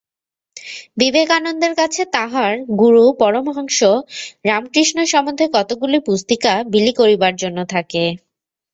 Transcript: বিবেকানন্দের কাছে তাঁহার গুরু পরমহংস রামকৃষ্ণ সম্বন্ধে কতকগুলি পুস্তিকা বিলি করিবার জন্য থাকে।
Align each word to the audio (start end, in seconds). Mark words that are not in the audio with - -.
বিবেকানন্দের 0.97 1.73
কাছে 1.75 2.01
তাঁহার 2.13 2.51
গুরু 2.81 3.03
পরমহংস 3.21 3.79
রামকৃষ্ণ 4.45 4.97
সম্বন্ধে 5.11 5.45
কতকগুলি 5.55 5.97
পুস্তিকা 6.07 6.53
বিলি 6.73 6.91
করিবার 6.99 7.33
জন্য 7.41 7.57
থাকে। 7.73 8.03